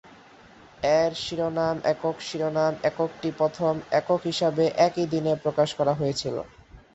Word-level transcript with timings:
এর 0.97 1.11
শিরোনাম 1.23 1.77
একক 1.85 2.15
শিরোনাম 2.27 2.73
এককটি 2.89 3.29
প্রথম 3.39 3.73
একক 3.99 4.21
হিসেবে 4.29 4.65
একই 4.87 5.05
দিনে 5.13 5.33
প্রকাশ 5.43 5.69
করা 5.79 5.93
হয়েছিল। 5.93 6.35